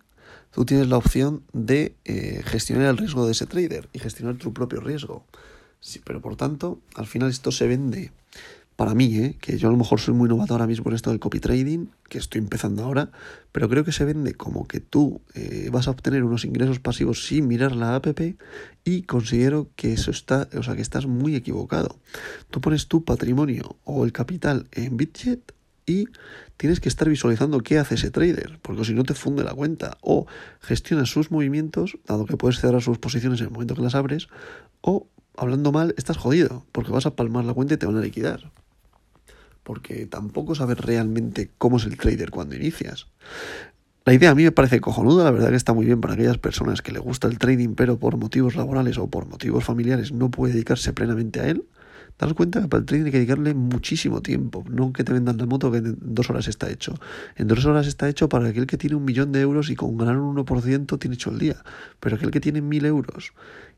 tú 0.55 0.65
tienes 0.65 0.89
la 0.89 0.97
opción 0.97 1.43
de 1.53 1.97
eh, 2.05 2.43
gestionar 2.45 2.87
el 2.87 2.97
riesgo 2.97 3.27
de 3.27 3.33
ese 3.33 3.47
trader 3.47 3.89
y 3.93 3.99
gestionar 3.99 4.37
tu 4.37 4.53
propio 4.53 4.81
riesgo. 4.81 5.25
Pero 6.05 6.23
por 6.23 6.37
tanto, 6.37 6.81
al 6.95 7.07
final 7.07 7.29
esto 7.29 7.53
se 7.53 7.67
vende 7.67 8.13
para 8.77 8.95
mí, 8.95 9.17
¿eh? 9.17 9.37
que 9.41 9.57
yo 9.57 9.69
a 9.69 9.71
lo 9.71 9.77
mejor 9.77 10.01
soy 10.01 10.15
muy 10.15 10.29
novato 10.29 10.55
ahora 10.55 10.67
mismo 10.67 10.91
en 10.91 10.97
esto 10.97 11.11
del 11.11 11.21
copy 11.21 11.39
trading, 11.39 11.87
que 12.09 12.19
estoy 12.19 12.41
empezando 12.41 12.83
ahora, 12.83 13.11
pero 13.53 13.69
creo 13.69 13.85
que 13.85 13.93
se 13.93 14.05
vende 14.05 14.35
como 14.35 14.67
que 14.67 14.81
tú 14.81 15.21
eh, 15.35 15.69
vas 15.71 15.87
a 15.87 15.93
obtener 15.93 16.25
unos 16.25 16.45
ingresos 16.45 16.81
pasivos 16.81 17.27
sin 17.27 17.47
mirar 17.47 17.77
la 17.77 17.95
app 17.95 18.07
y 18.85 19.03
considero 19.03 19.69
que 19.77 19.93
eso 19.93 20.11
está, 20.11 20.49
o 20.59 20.63
sea, 20.63 20.75
que 20.75 20.83
estás 20.83 21.07
muy 21.07 21.37
equivocado. 21.37 21.99
Tú 22.51 22.61
pones 22.61 22.89
tu 22.89 23.05
patrimonio 23.05 23.77
o 23.85 24.05
el 24.05 24.13
capital 24.13 24.67
en 24.73 24.97
Bitget 24.97 25.54
y 25.87 26.07
tienes 26.57 26.81
que 26.81 26.89
estar 26.89 27.09
visualizando 27.09 27.61
qué 27.61 27.79
hace 27.79 27.97
ese 27.97 28.11
trader, 28.11 28.59
porque 28.63 28.85
si 28.85 28.95
no 28.95 29.05
te 29.05 29.15
funde 29.15 29.45
la 29.45 29.55
cuenta, 29.55 29.99
o 30.01 30.27
gestionas 30.61 31.11
sus 31.11 31.31
movimientos, 31.31 31.99
dado 32.07 32.27
que 32.27 32.37
puedes 32.37 32.61
cerrar 32.61 32.83
sus 32.83 32.99
posiciones 32.99 33.41
en 33.41 33.47
el 33.47 33.53
momento 33.53 33.75
que 33.75 33.83
las 33.83 33.95
abres, 33.95 34.29
o 34.81 35.09
hablando 35.37 35.73
mal, 35.73 35.95
estás 35.97 36.17
jodido, 36.17 36.65
porque 36.73 36.93
vas 36.93 37.07
a 37.07 37.17
palmar 37.17 37.45
la 37.45 37.55
cuenta 37.55 37.75
y 37.75 37.77
te 37.77 37.87
van 37.87 37.97
a 37.97 38.01
liquidar. 38.01 38.53
Porque 39.63 40.07
tampoco 40.07 40.55
sabes 40.55 40.79
realmente 40.79 41.51
cómo 41.59 41.79
es 41.79 41.85
el 41.85 41.97
trader 41.97 42.31
cuando 42.31 42.55
inicias. 42.55 43.07
La 44.05 44.13
idea 44.13 44.31
a 44.31 44.35
mí 44.35 44.45
me 44.45 44.53
parece 44.53 44.83
cojonuda, 44.83 45.25
la 45.25 45.31
verdad 45.31 45.49
que 45.49 45.57
está 45.57 45.73
muy 45.73 45.87
bien 45.87 46.03
para 46.03 46.13
aquellas 46.13 46.37
personas 46.37 46.83
que 46.83 46.93
le 46.93 46.99
gusta 46.99 47.27
el 47.27 47.39
trading, 47.39 47.75
pero 47.75 47.99
por 47.99 48.19
motivos 48.19 48.55
laborales 48.55 48.99
o 48.99 49.07
por 49.09 49.27
motivos 49.27 49.65
familiares 49.65 50.13
no 50.13 50.31
puede 50.31 50.53
dedicarse 50.53 50.93
plenamente 50.93 51.41
a 51.41 51.49
él. 51.49 51.65
Daros 52.19 52.35
cuenta 52.35 52.63
que 52.63 52.69
para 52.69 52.81
el 52.81 52.87
trading 52.87 53.07
hay 53.07 53.11
que 53.11 53.19
dedicarle 53.19 53.55
muchísimo 53.55 54.23
tiempo, 54.23 54.65
no 54.71 54.93
que 54.93 55.03
te 55.03 55.13
vendan 55.13 55.37
la 55.37 55.47
moto 55.47 55.73
que 55.73 55.79
en 55.79 55.97
dos 56.01 56.31
horas 56.31 56.47
está 56.47 56.71
hecho. 56.71 56.95
En 57.37 57.49
dos 57.49 57.65
horas 57.65 57.87
está 57.87 58.09
hecho 58.09 58.29
para 58.29 58.49
aquel 58.49 58.67
que 58.67 58.79
tiene 58.79 58.95
un 58.97 59.05
millón 59.05 59.33
de 59.33 59.41
euros 59.41 59.69
y 59.71 59.75
con 59.75 59.97
ganar 59.97 60.19
un 60.19 60.37
1% 60.37 60.99
tiene 60.99 61.15
hecho 61.15 61.31
el 61.31 61.39
día. 61.39 61.57
Pero 61.99 62.17
aquel 62.17 62.31
que 62.31 62.41
tiene 62.41 62.61
mil 62.61 62.85
euros 62.85 63.33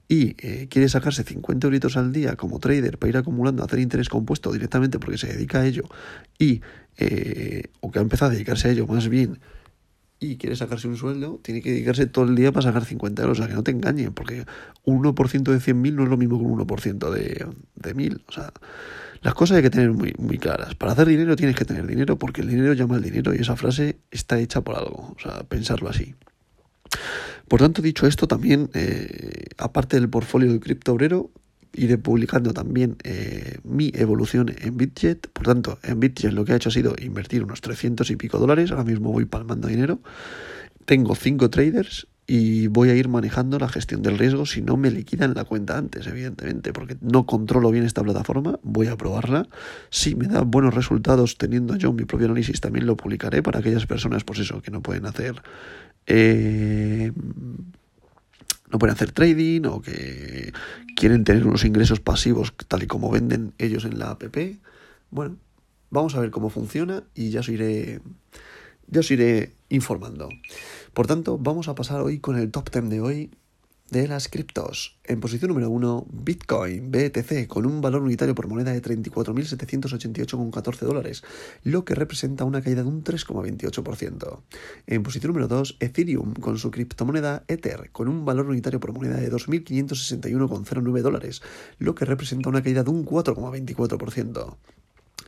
y 0.09 0.37
eh, 0.39 0.69
quiere 0.69 0.89
sacarse 0.89 1.25
50 1.25 1.67
euritos 1.67 1.97
al 1.97 2.13
día 2.13 2.37
como 2.37 2.59
trader 2.59 2.99
para 2.99 3.11
ir 3.11 3.17
acumulando, 3.17 3.65
hacer 3.65 3.81
interés 3.81 4.09
compuesto 4.09 4.53
directamente 4.53 4.99
porque 4.99 5.19
se 5.19 5.29
dedica 5.29 5.61
a 5.61 5.67
ello 5.67 5.85
y, 6.39 6.61
eh, 6.97 7.65
o 7.81 7.91
que 7.91 7.99
ha 7.99 8.03
empezado 8.03 8.31
a 8.31 8.35
dedicarse 8.35 8.69
a 8.69 8.73
ello 8.73 8.87
más 8.87 9.09
bien 9.09 9.39
y 10.19 10.37
quiere 10.39 10.57
sacarse 10.57 10.89
un 10.89 10.97
sueldo, 10.97 11.41
tiene 11.43 11.61
que 11.61 11.71
dedicarse 11.71 12.07
todo 12.07 12.25
el 12.25 12.35
día 12.35 12.53
para 12.53 12.65
sacar 12.65 12.85
50 12.85 13.23
euros. 13.23 13.39
O 13.39 13.43
sea, 13.43 13.49
que 13.49 13.55
no 13.55 13.63
te 13.63 13.71
engañen, 13.71 14.13
porque 14.13 14.45
un 14.85 15.03
1% 15.03 15.43
de 15.43 15.59
100.000 15.59 15.93
no 15.93 16.05
es 16.05 16.09
lo 16.09 16.17
mismo 16.17 16.39
que 16.39 16.45
un 16.45 16.59
1% 16.59 17.11
de, 17.11 17.47
de 17.75 17.95
1.000. 17.95 18.23
O 18.27 18.33
sea, 18.33 18.53
las 19.23 19.35
cosas 19.35 19.59
hay 19.59 19.63
que 19.63 19.71
tener 19.71 19.93
muy, 19.93 20.15
muy 20.19 20.39
claras. 20.39 20.75
Para 20.75 20.93
hacer 20.93 21.09
dinero 21.09 21.37
tienes 21.37 21.57
que 21.57 21.65
tener 21.65 21.87
dinero, 21.87 22.19
porque 22.19 22.41
el 22.41 22.49
dinero 22.49 22.73
llama 22.73 22.97
al 22.97 23.03
dinero 23.03 23.35
y 23.35 23.39
esa 23.39 23.57
frase 23.57 23.99
está 24.11 24.39
hecha 24.39 24.63
por 24.63 24.77
algo. 24.77 25.15
O 25.17 25.21
sea, 25.21 25.43
pensarlo 25.45 25.89
así. 25.89 26.15
Por 27.49 27.61
tanto, 27.61 27.83
dicho 27.83 28.07
esto, 28.07 28.27
también, 28.27 28.71
eh, 28.75 29.45
aparte 29.59 29.97
del 29.97 30.09
portfolio 30.09 30.53
de 30.53 30.61
cripto 30.61 30.93
obrero, 30.93 31.31
iré 31.77 31.99
publicando 31.99 32.53
también 32.53 32.97
eh, 33.05 33.59
mi 33.65 33.93
evolución 33.95 34.55
en 34.59 34.77
Bitjet. 34.77 35.29
Por 35.29 35.45
tanto, 35.45 35.79
en 35.83 36.01
Bitjet 36.01 36.33
lo 36.33 36.45
que 36.45 36.53
he 36.53 36.57
hecho 36.57 36.71
ha 36.71 36.73
sido 36.73 36.95
invertir 37.01 37.43
unos 37.45 37.61
300 37.61 38.11
y 38.11 38.17
pico 38.17 38.39
dólares. 38.39 38.71
Ahora 38.71 38.85
mismo 38.85 39.13
voy 39.13 39.25
palmando 39.25 39.69
dinero. 39.69 40.01
Tengo 40.85 41.15
5 41.15 41.51
traders 41.51 42.07
y 42.27 42.67
voy 42.67 42.91
a 42.91 42.95
ir 42.95 43.09
manejando 43.09 43.59
la 43.59 43.69
gestión 43.69 44.03
del 44.03 44.19
riesgo 44.19 44.47
si 44.47 44.61
no 44.61 44.77
me 44.77 44.91
liquidan 44.91 45.35
la 45.35 45.45
cuenta 45.45 45.79
antes, 45.79 46.07
evidentemente, 46.07 46.73
porque 46.73 46.97
no 47.01 47.25
controlo 47.25 47.71
bien 47.71 47.85
esta 47.85 48.03
plataforma, 48.03 48.59
voy 48.63 48.89
a 48.89 48.97
probarla. 48.97 49.49
Si 49.91 50.17
me 50.17 50.27
da 50.27 50.43
buenos 50.43 50.75
resultados 50.75 51.39
teniendo 51.39 51.77
yo 51.77 51.93
mi 51.93 52.05
propio 52.05 52.27
análisis, 52.27 52.61
también 52.61 52.87
lo 52.87 52.97
publicaré 52.97 53.43
para 53.43 53.61
aquellas 53.61 53.87
personas, 53.87 54.25
pues 54.25 54.41
eso, 54.41 54.61
que 54.61 54.71
no 54.71 54.83
pueden 54.83 55.07
hacer... 55.07 55.41
Eh, 56.09 57.13
no 58.71 58.79
pueden 58.81 58.95
hacer 58.95 59.13
trading 59.13 59.63
o 59.67 59.81
que 59.81 60.53
quieren 60.97 61.23
tener 61.25 61.47
unos 61.47 61.65
ingresos 61.65 62.01
pasivos 62.01 62.53
tal 62.67 62.83
y 62.83 62.87
como 62.89 63.11
venden 63.11 63.53
ellos 63.59 63.85
en 63.85 63.99
la 64.01 64.11
app. 64.11 64.25
Bueno, 65.11 65.37
vamos 65.91 66.17
a 66.17 66.21
ver 66.21 66.31
cómo 66.33 66.51
funciona 66.51 67.05
y 67.15 67.31
ya 67.31 67.41
os 67.41 67.49
iré, 67.49 68.01
ya 68.89 69.01
os 69.01 69.11
iré 69.11 69.53
informando. 69.69 70.29
Por 70.95 71.07
tanto, 71.07 71.39
vamos 71.39 71.69
a 71.69 71.75
pasar 71.75 72.01
hoy 72.01 72.19
con 72.19 72.37
el 72.37 72.51
top 72.51 72.71
10 72.71 72.89
de 72.89 73.01
hoy 73.01 73.31
de 73.91 74.09
las 74.09 74.29
criptos. 74.29 74.99
En 75.05 75.21
posición 75.21 75.49
número 75.49 75.71
1, 75.71 76.07
Bitcoin, 76.11 76.91
BTC, 76.91 77.47
con 77.47 77.67
un 77.67 77.81
valor 77.81 78.03
unitario 78.03 78.35
por 78.35 78.49
moneda 78.49 78.73
de 78.73 78.83
34.788,14 78.83 80.79
dólares, 80.81 81.23
lo 81.63 81.85
que 81.85 81.95
representa 81.95 82.45
una 82.45 82.63
caída 82.63 82.83
de 82.83 82.89
un 82.89 83.05
3,28%. 83.05 84.41
En 84.87 85.03
posición 85.03 85.33
número 85.33 85.49
2, 85.49 85.77
Ethereum, 85.81 86.35
con 86.35 86.59
su 86.59 86.71
criptomoneda 86.71 87.45
Ether, 87.49 87.91
con 87.93 88.09
un 88.09 88.25
valor 88.25 88.49
unitario 88.49 88.81
por 88.81 88.93
moneda 88.93 89.17
de 89.17 89.31
2.561,09 89.31 91.01
dólares, 91.03 91.43
lo 91.79 91.95
que 91.95 92.05
representa 92.05 92.49
una 92.49 92.63
caída 92.63 92.83
de 92.83 92.91
un 92.91 93.05
4,24%. 93.05 94.57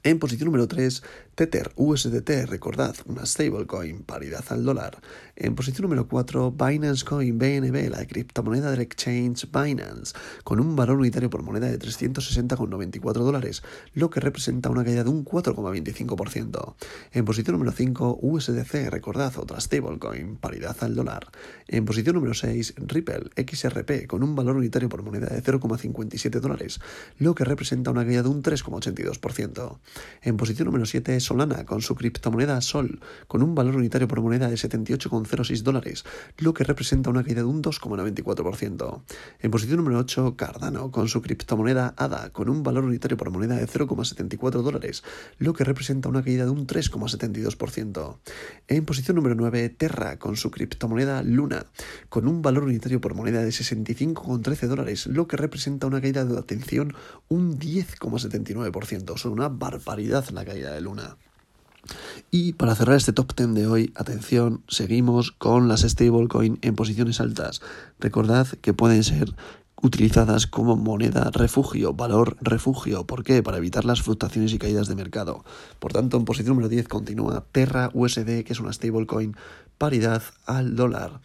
En 0.08 0.18
posición 0.18 0.46
número 0.46 0.66
3, 0.66 1.02
Tether 1.34 1.70
USDT, 1.76 2.46
recordad, 2.48 2.96
una 3.04 3.26
stablecoin, 3.26 4.04
paridad 4.04 4.42
al 4.48 4.64
dólar. 4.64 5.02
En 5.36 5.54
posición 5.54 5.82
número 5.82 6.08
4, 6.08 6.50
Binance 6.50 7.04
Coin 7.04 7.38
BNB, 7.38 7.90
la 7.90 8.06
criptomoneda 8.06 8.70
del 8.70 8.80
exchange 8.80 9.46
Binance, 9.52 10.14
con 10.44 10.60
un 10.60 10.74
valor 10.74 10.96
unitario 10.96 11.28
por 11.28 11.42
moneda 11.42 11.66
de 11.66 11.78
360,94 11.78 13.12
dólares, 13.12 13.62
lo 13.92 14.08
que 14.08 14.20
representa 14.20 14.70
una 14.70 14.82
caída 14.82 15.04
de 15.04 15.10
un 15.10 15.26
4,25%. 15.26 16.74
En 17.12 17.24
posición 17.26 17.58
número 17.58 17.72
5, 17.72 18.18
USDC, 18.22 18.88
recordad, 18.88 19.36
otra 19.36 19.60
stablecoin, 19.60 20.38
paridad 20.38 20.76
al 20.80 20.94
dólar. 20.94 21.30
En 21.66 21.84
posición 21.84 22.14
número 22.14 22.32
6, 22.32 22.76
Ripple 22.78 23.28
XRP, 23.36 24.06
con 24.06 24.22
un 24.22 24.34
valor 24.34 24.56
unitario 24.56 24.88
por 24.88 25.02
moneda 25.02 25.26
de 25.26 25.42
0,57 25.42 26.40
dólares, 26.40 26.80
lo 27.18 27.34
que 27.34 27.44
representa 27.44 27.90
una 27.90 28.06
caída 28.06 28.22
de 28.22 28.30
un 28.30 28.42
3,82%. 28.42 29.76
En 30.22 30.36
posición 30.36 30.66
número 30.66 30.86
7, 30.86 31.20
Solana, 31.20 31.64
con 31.64 31.82
su 31.82 31.94
criptomoneda 31.94 32.60
Sol, 32.60 33.00
con 33.26 33.42
un 33.42 33.54
valor 33.54 33.76
unitario 33.76 34.08
por 34.08 34.20
moneda 34.20 34.48
de 34.48 34.56
78,06 34.56 35.62
dólares, 35.62 36.04
lo 36.38 36.54
que 36.54 36.64
representa 36.64 37.10
una 37.10 37.24
caída 37.24 37.42
de 37.42 37.48
un 37.48 37.62
2,94%. 37.62 39.02
En 39.40 39.50
posición 39.50 39.78
número 39.78 39.98
8, 39.98 40.36
Cardano, 40.36 40.90
con 40.90 41.08
su 41.08 41.22
criptomoneda 41.22 41.94
ADA, 41.96 42.30
con 42.30 42.48
un 42.48 42.62
valor 42.62 42.84
unitario 42.84 43.16
por 43.16 43.30
moneda 43.30 43.56
de 43.56 43.66
0,74 43.66 44.62
dólares, 44.62 45.02
lo 45.38 45.52
que 45.52 45.64
representa 45.64 46.08
una 46.08 46.22
caída 46.22 46.44
de 46.44 46.50
un 46.50 46.66
3,72%. 46.66 48.18
En 48.68 48.84
posición 48.84 49.16
número 49.16 49.34
9, 49.34 49.68
Terra, 49.70 50.18
con 50.18 50.36
su 50.36 50.50
criptomoneda 50.50 51.22
Luna, 51.22 51.66
con 52.08 52.26
un 52.26 52.42
valor 52.42 52.64
unitario 52.64 53.00
por 53.00 53.14
moneda 53.14 53.42
de 53.42 53.50
65,13 53.50 54.66
dólares, 54.66 55.06
lo 55.06 55.26
que 55.26 55.36
representa 55.36 55.86
una 55.86 56.00
caída 56.00 56.24
de 56.24 56.38
atención 56.38 56.94
un 57.28 57.58
10,79%. 57.58 59.16
Son 59.16 59.32
una 59.32 59.48
barbaridad 59.48 59.77
la 60.32 60.44
caída 60.44 60.72
de 60.72 60.80
Luna. 60.80 61.16
Y 62.30 62.52
para 62.54 62.74
cerrar 62.74 62.96
este 62.96 63.12
top 63.12 63.34
10 63.34 63.54
de 63.54 63.66
hoy, 63.66 63.92
atención, 63.96 64.62
seguimos 64.68 65.32
con 65.32 65.68
las 65.68 65.82
stablecoin 65.82 66.58
en 66.62 66.74
posiciones 66.74 67.20
altas. 67.20 67.62
Recordad 67.98 68.46
que 68.60 68.74
pueden 68.74 69.02
ser 69.04 69.34
utilizadas 69.80 70.46
como 70.46 70.76
moneda 70.76 71.30
refugio, 71.32 71.94
valor 71.94 72.36
refugio. 72.40 73.06
¿Por 73.06 73.22
qué? 73.22 73.42
Para 73.42 73.58
evitar 73.58 73.84
las 73.84 74.02
fluctuaciones 74.02 74.52
y 74.52 74.58
caídas 74.58 74.88
de 74.88 74.96
mercado. 74.96 75.44
Por 75.78 75.92
tanto, 75.92 76.16
en 76.16 76.24
posición 76.24 76.56
número 76.56 76.68
10 76.68 76.88
continúa 76.88 77.44
Terra 77.52 77.90
USD, 77.94 78.44
que 78.44 78.52
es 78.52 78.60
una 78.60 78.72
stablecoin 78.72 79.36
paridad 79.78 80.22
al 80.44 80.74
dólar. 80.74 81.20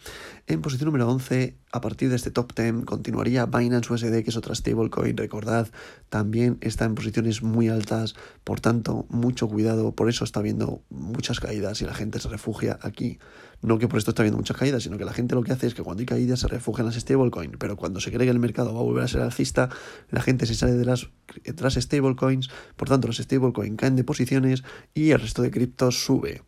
En 0.46 0.60
posición 0.60 0.88
número 0.88 1.08
11, 1.08 1.56
a 1.72 1.80
partir 1.80 2.10
de 2.10 2.16
este 2.16 2.30
top 2.30 2.52
10, 2.54 2.84
continuaría 2.84 3.46
Binance 3.46 3.90
USD, 3.90 4.22
que 4.22 4.28
es 4.28 4.36
otra 4.36 4.54
stablecoin. 4.54 5.16
Recordad, 5.16 5.68
también 6.10 6.58
está 6.60 6.84
en 6.84 6.94
posiciones 6.94 7.42
muy 7.42 7.70
altas, 7.70 8.14
por 8.44 8.60
tanto, 8.60 9.06
mucho 9.08 9.48
cuidado. 9.48 9.92
Por 9.92 10.10
eso 10.10 10.22
está 10.22 10.42
viendo 10.42 10.82
muchas 10.90 11.40
caídas 11.40 11.80
y 11.80 11.86
la 11.86 11.94
gente 11.94 12.20
se 12.20 12.28
refugia 12.28 12.78
aquí. 12.82 13.18
No 13.62 13.78
que 13.78 13.88
por 13.88 13.96
esto 13.96 14.10
está 14.10 14.22
viendo 14.22 14.36
muchas 14.36 14.58
caídas, 14.58 14.82
sino 14.82 14.98
que 14.98 15.06
la 15.06 15.14
gente 15.14 15.34
lo 15.34 15.42
que 15.42 15.52
hace 15.52 15.66
es 15.66 15.72
que 15.72 15.82
cuando 15.82 16.02
hay 16.02 16.06
caídas 16.06 16.40
se 16.40 16.48
refugia 16.48 16.82
en 16.82 16.88
las 16.88 16.96
stablecoins. 16.96 17.56
Pero 17.58 17.76
cuando 17.76 17.98
se 18.00 18.12
cree 18.12 18.26
que 18.26 18.30
el 18.30 18.38
mercado 18.38 18.74
va 18.74 18.80
a 18.80 18.82
volver 18.82 19.04
a 19.04 19.08
ser 19.08 19.22
alcista, 19.22 19.70
la 20.10 20.20
gente 20.20 20.44
se 20.44 20.54
sale 20.54 20.74
de 20.74 20.84
las, 20.84 21.08
de 21.42 21.62
las 21.62 21.72
stablecoins. 21.72 22.50
Por 22.76 22.90
tanto, 22.90 23.08
las 23.08 23.16
stablecoins 23.16 23.78
caen 23.78 23.96
de 23.96 24.04
posiciones 24.04 24.62
y 24.92 25.12
el 25.12 25.20
resto 25.20 25.40
de 25.40 25.50
criptos 25.50 26.04
sube. 26.04 26.42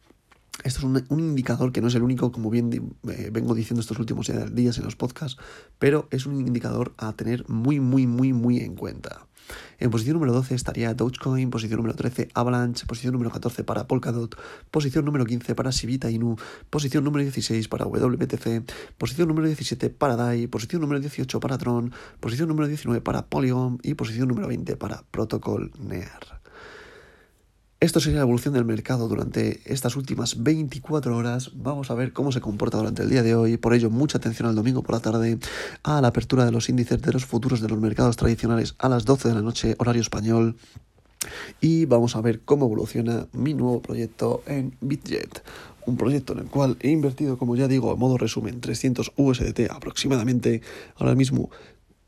Esto 0.65 0.81
es 0.81 1.05
un, 1.11 1.21
indicador 1.21 1.71
que 1.73 1.81
no 1.81 1.89
es 1.89 1.95
el 1.95 2.03
único, 2.03 2.33
como 2.33 2.51
bien 2.51 2.71
eh, 3.09 3.31
vengo 3.33 3.55
diciendo 3.55 3.81
estos 3.81 3.99
últimos 3.99 4.31
días 4.53 4.79
en 4.79 4.85
los 4.85 4.97
podcasts, 4.97 5.41
pero 5.79 6.09
es 6.11 6.27
un 6.27 6.41
indicador 6.41 6.95
a 6.97 7.13
tener 7.13 7.49
muy, 7.49 7.79
muy, 7.81 8.07
muy, 8.07 8.33
muy 8.33 8.59
en 8.59 8.75
cuenta. 8.75 9.27
En 9.79 9.91
posición 9.91 10.15
número 10.15 10.33
12 10.33 10.55
estaría 10.55 10.95
Dogecoin, 10.95 11.51
posición 11.51 11.79
número 11.79 11.95
13 11.95 12.29
Avalanche, 12.35 12.87
posición 12.87 13.13
número 13.13 13.31
14 13.31 13.65
para 13.65 13.87
Polkadot, 13.87 14.37
posición 14.71 15.05
número 15.05 15.25
15 15.25 15.55
para 15.55 15.73
Sivita 15.73 16.11
Inu, 16.11 16.37
posición 16.71 17.05
número 17.05 17.23
16 17.23 17.69
para 17.69 17.85
WBTC, 17.85 18.65
posición 18.99 19.29
número 19.29 19.47
17 19.47 19.91
para 19.91 20.17
DAI, 20.17 20.47
posición 20.47 20.81
número 20.81 21.01
18 21.01 21.41
para 21.41 21.59
Tron, 21.59 21.93
posición 22.21 22.49
número 22.49 22.69
19 22.69 23.01
para 23.03 23.27
Polygon 23.27 23.79
y 23.83 23.95
posición 23.95 24.29
número 24.29 24.49
20 24.49 24.77
para 24.77 25.03
Protocol 25.11 25.71
NEAR. 25.79 26.36
Esto 27.79 28.01
sería 28.01 28.21
la 28.21 28.23
evolución 28.23 28.55
del 28.55 28.65
mercado 28.65 29.07
durante 29.07 29.61
estas 29.67 29.97
últimas 29.97 30.43
24 30.43 31.15
horas. 31.15 31.51
Vamos 31.55 31.91
a 31.91 31.95
ver 31.95 32.15
cómo 32.15 32.33
se 32.33 32.41
comporta 32.41 32.79
durante 32.79 33.03
el 33.03 33.11
día 33.11 33.23
de 33.23 33.35
hoy. 33.35 33.59
Por 33.59 33.75
ello, 33.75 33.91
mucha 33.91 34.17
atención 34.17 34.49
al 34.49 34.55
domingo 34.55 34.83
por 34.83 34.95
la 34.95 35.01
tarde 35.01 35.39
a 35.83 36.01
la 36.01 36.09
apertura 36.09 36.47
de 36.47 36.53
los 36.53 36.71
índices 36.71 37.03
de 37.03 37.13
los 37.13 37.27
futuros 37.27 37.61
de 37.61 37.69
los 37.69 37.79
mercados 37.79 38.17
tradicionales 38.17 38.75
a 38.79 38.89
las 38.89 39.05
12 39.05 39.29
de 39.29 39.35
la 39.35 39.43
noche, 39.43 39.75
horario 39.77 40.01
español. 40.01 40.57
Y 41.61 41.85
vamos 41.85 42.17
a 42.17 42.23
ver 42.23 42.41
cómo 42.41 42.65
evoluciona 42.65 43.27
mi 43.35 43.53
nuevo 43.53 43.83
proyecto 43.83 44.43
en 44.47 44.75
Bitjet. 44.81 45.43
Un 45.85 45.99
proyecto 45.99 46.33
en 46.33 46.39
el 46.39 46.47
cual 46.47 46.79
he 46.81 46.89
invertido, 46.89 47.37
como 47.37 47.57
ya 47.57 47.69
digo, 47.69 47.91
a 47.91 47.97
modo 47.97 48.17
resumen, 48.17 48.63
300 48.63 49.13
USDT 49.17 49.71
aproximadamente. 49.71 50.63
Ahora 50.97 51.15
mismo 51.15 51.51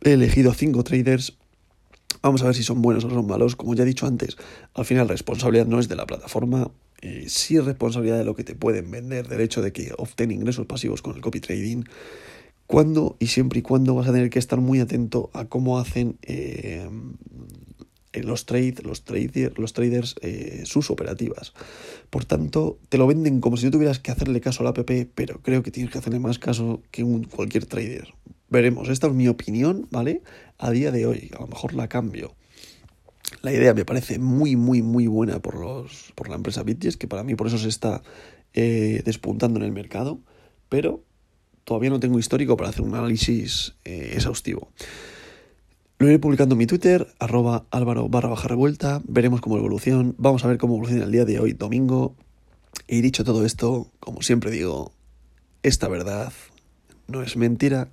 he 0.00 0.12
elegido 0.12 0.54
5 0.54 0.82
traders 0.82 1.36
Vamos 2.22 2.42
a 2.42 2.46
ver 2.46 2.54
si 2.54 2.62
son 2.62 2.82
buenos 2.82 3.04
o 3.04 3.10
son 3.10 3.26
malos. 3.26 3.56
Como 3.56 3.74
ya 3.74 3.82
he 3.82 3.86
dicho 3.86 4.06
antes, 4.06 4.36
al 4.74 4.84
final 4.84 5.08
responsabilidad 5.08 5.66
no 5.66 5.78
es 5.78 5.88
de 5.88 5.96
la 5.96 6.06
plataforma, 6.06 6.70
eh, 7.00 7.26
sí 7.28 7.56
es 7.56 7.64
responsabilidad 7.64 8.18
de 8.18 8.24
lo 8.24 8.34
que 8.34 8.44
te 8.44 8.54
pueden 8.54 8.90
vender, 8.90 9.28
del 9.28 9.40
hecho 9.40 9.62
de 9.62 9.72
que 9.72 9.92
obtén 9.96 10.30
ingresos 10.30 10.66
pasivos 10.66 11.02
con 11.02 11.14
el 11.14 11.20
copy 11.20 11.40
trading. 11.40 11.84
Cuando 12.66 13.16
y 13.18 13.28
siempre 13.28 13.60
y 13.60 13.62
cuando 13.62 13.94
vas 13.94 14.08
a 14.08 14.12
tener 14.12 14.30
que 14.30 14.38
estar 14.38 14.60
muy 14.60 14.80
atento 14.80 15.30
a 15.32 15.46
cómo 15.46 15.78
hacen 15.78 16.18
eh, 16.22 16.86
los, 18.12 18.46
trade, 18.46 18.76
los, 18.82 19.04
los 19.56 19.72
traders 19.72 20.16
eh, 20.22 20.62
sus 20.64 20.90
operativas. 20.90 21.54
Por 22.10 22.24
tanto, 22.24 22.78
te 22.88 22.98
lo 22.98 23.06
venden 23.06 23.40
como 23.40 23.56
si 23.56 23.66
no 23.66 23.70
tuvieras 23.70 23.98
que 23.98 24.10
hacerle 24.10 24.40
caso 24.40 24.62
a 24.62 24.64
la 24.64 24.70
app, 24.70 24.90
pero 25.14 25.40
creo 25.40 25.62
que 25.62 25.70
tienes 25.70 25.92
que 25.92 25.98
hacerle 25.98 26.18
más 26.18 26.38
caso 26.38 26.82
que 26.90 27.04
un, 27.04 27.24
cualquier 27.24 27.66
trader. 27.66 28.14
Veremos, 28.50 28.88
esta 28.88 29.06
es 29.08 29.12
mi 29.12 29.28
opinión, 29.28 29.86
¿vale? 29.90 30.22
A 30.58 30.70
día 30.70 30.90
de 30.90 31.06
hoy, 31.06 31.30
a 31.36 31.40
lo 31.40 31.48
mejor 31.48 31.74
la 31.74 31.88
cambio. 31.88 32.34
La 33.42 33.52
idea 33.52 33.74
me 33.74 33.84
parece 33.84 34.18
muy, 34.18 34.56
muy, 34.56 34.82
muy 34.82 35.06
buena 35.06 35.40
por, 35.40 35.56
los, 35.56 36.12
por 36.14 36.30
la 36.30 36.36
empresa 36.36 36.62
Bitges, 36.62 36.96
que 36.96 37.06
para 37.06 37.24
mí 37.24 37.34
por 37.34 37.46
eso 37.46 37.58
se 37.58 37.68
está 37.68 38.02
eh, 38.54 39.02
despuntando 39.04 39.58
en 39.58 39.66
el 39.66 39.72
mercado, 39.72 40.20
pero 40.68 41.04
todavía 41.64 41.90
no 41.90 42.00
tengo 42.00 42.18
histórico 42.18 42.56
para 42.56 42.70
hacer 42.70 42.82
un 42.82 42.94
análisis 42.94 43.74
eh, 43.84 44.12
exhaustivo. 44.14 44.72
Lo 45.98 46.08
iré 46.08 46.18
publicando 46.18 46.54
en 46.54 46.58
mi 46.58 46.66
Twitter, 46.66 47.06
arroba 47.18 47.66
álvaro 47.70 48.08
barra 48.08 48.30
baja 48.30 48.48
revuelta, 48.48 49.02
veremos 49.06 49.40
cómo 49.40 49.58
evolución, 49.58 50.14
vamos 50.16 50.44
a 50.44 50.48
ver 50.48 50.56
cómo 50.56 50.74
evoluciona 50.74 51.04
el 51.04 51.12
día 51.12 51.24
de 51.24 51.38
hoy, 51.40 51.52
domingo. 51.52 52.14
Y 52.86 53.02
dicho 53.02 53.24
todo 53.24 53.44
esto, 53.44 53.88
como 54.00 54.22
siempre 54.22 54.50
digo, 54.50 54.92
esta 55.62 55.88
verdad 55.88 56.32
no 57.08 57.22
es 57.22 57.36
mentira 57.36 57.90